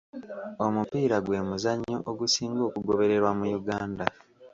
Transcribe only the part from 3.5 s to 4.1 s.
Uganda.